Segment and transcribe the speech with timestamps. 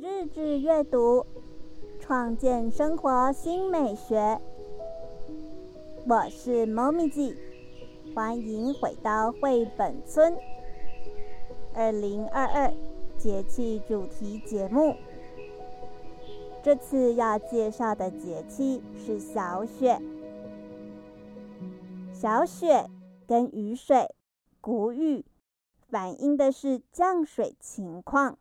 [0.00, 1.26] 日志阅读，
[2.00, 4.40] 创建生活新美学。
[6.06, 7.36] 我是猫咪记，
[8.14, 10.34] 欢迎回到绘本村。
[11.74, 12.72] 二零二二
[13.18, 14.96] 节气主题节目，
[16.62, 20.00] 这次要介绍的节气是小雪。
[22.14, 22.88] 小雪
[23.26, 24.14] 跟雨水、
[24.62, 25.26] 谷雨
[25.90, 28.38] 反映的是降水情况。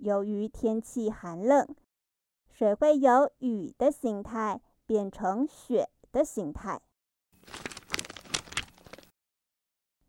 [0.00, 1.68] 由于天气寒冷，
[2.50, 6.80] 水会由雨的形态变成雪的形态。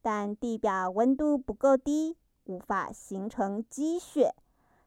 [0.01, 4.33] 但地表温度不够低，无法形成积雪，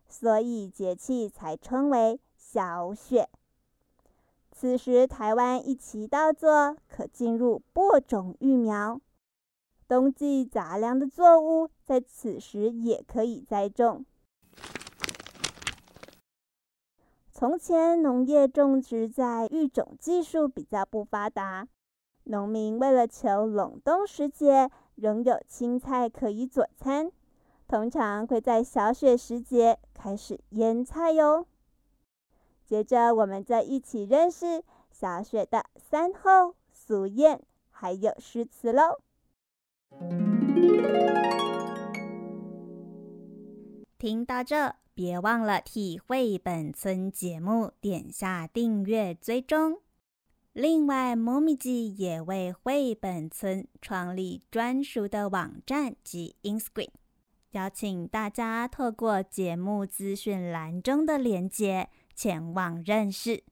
[0.08, 3.28] 所以节气才称为小雪。
[4.50, 9.00] 此时，台湾一齐稻作可进入播种育苗，
[9.86, 14.04] 冬季杂粮的作物在此时也可以栽种。
[17.44, 21.68] 从前，农业种植在育种技术比较不发达，
[22.22, 27.12] 农民为了求冷冻时节仍有青菜可以佐餐，
[27.68, 31.44] 通常会在小雪时节开始腌菜哟。
[32.64, 39.00] 接着，我们再一起认识小雪的三候、俗谚，还有诗词喽。
[44.04, 44.76] 听到这。
[44.92, 49.80] 别忘了替绘本村节目点下订阅追踪。
[50.52, 56.90] 另外，猫咪记也为绘本村创立专属的网站及 Instagram，
[57.52, 63.42] 邀请大家透过节目资讯栏中的链接前往认识。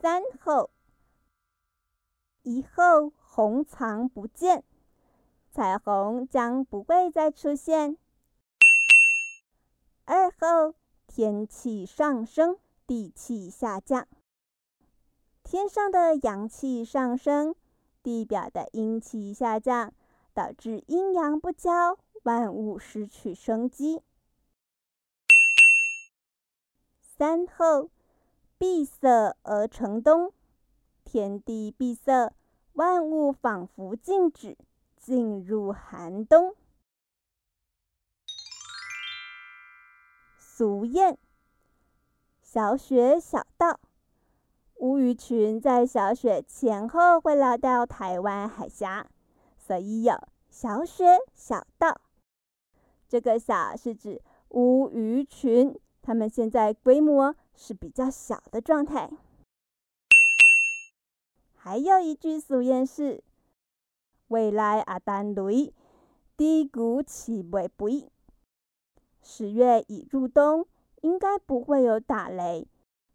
[0.00, 0.70] 三后，
[2.42, 4.62] 一后红藏不见。
[5.50, 7.96] 彩虹将不会再出现。
[10.04, 10.76] 二后，
[11.08, 12.56] 天气上升，
[12.86, 14.06] 地气下降。
[15.42, 17.56] 天上的阳气上升，
[18.02, 19.92] 地表的阴气下降，
[20.32, 24.02] 导致阴阳不交，万物失去生机。
[27.00, 27.90] 三后，
[28.56, 30.32] 闭塞而成冬，
[31.04, 32.32] 天地闭塞，
[32.74, 34.56] 万物仿佛静止。
[35.00, 36.54] 进入寒冬。
[40.38, 41.16] 俗谚：
[42.42, 43.80] 小雪小到，
[44.74, 49.08] 乌鱼群在小雪前后会来到台湾海峡，
[49.56, 50.14] 所以有
[50.50, 51.98] 小雪小到。
[53.08, 59.10] 这个“小”是指乌鱼群，它们现在规模是比较小的状态。
[61.56, 63.24] 还有一句俗谚是。
[64.30, 65.74] 未来阿丹雷，
[66.36, 68.12] 低谷起未肥。
[69.20, 70.68] 十月已入冬，
[71.00, 72.68] 应该不会有打雷。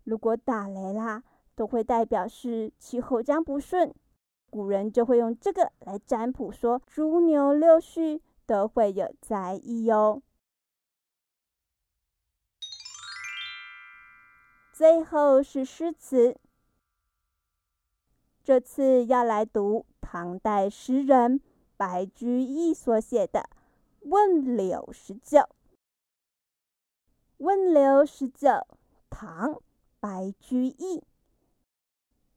[0.03, 1.23] 如果打雷啦，
[1.55, 3.95] 都会代表是气候将不顺。
[4.49, 10.21] 古人就会用这个来占卜，说猪牛六畜都会有灾异哟。
[14.73, 16.37] 最后是诗词，
[18.45, 19.87] 这次要来读。
[20.01, 21.41] 唐代诗人
[21.75, 23.39] 白居易所写的
[24.01, 25.39] 《问柳十九》。
[27.37, 28.49] 《问柳十九》
[29.09, 29.55] 唐·
[29.99, 31.01] 白居易。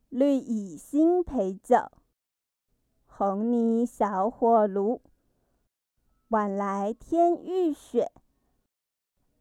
[0.09, 1.93] 绿蚁新醅酒，
[3.07, 5.03] 红泥小火炉。
[6.29, 8.11] 晚来天欲雪，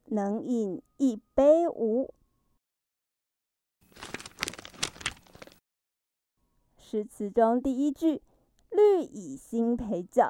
[0.03, 2.13] 能饮一杯无？
[6.89, 8.21] 诗词中第一句
[8.71, 10.23] “绿蚁新醅酒”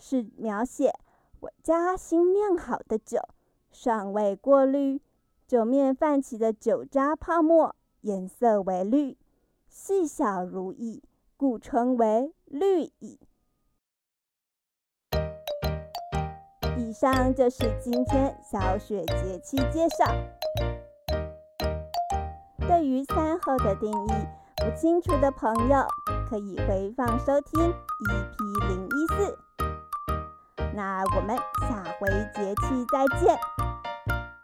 [0.00, 0.94] 是描写
[1.40, 3.20] 我家新酿好的酒
[3.70, 4.98] 尚未过滤，
[5.46, 9.18] 酒面泛起的酒渣泡沫颜色为绿，
[9.68, 11.02] 细小如蚁，
[11.36, 13.20] 故称为绿蚁。
[16.78, 20.06] 以上就是今天小雪节气介绍。
[22.66, 24.43] 对于三候的定义。
[24.64, 25.86] 不清楚的朋友
[26.28, 29.38] 可以回放收听 EP 零一四。
[30.74, 33.38] 那我们下回节气再见，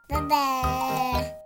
[0.07, 1.40] 拜拜。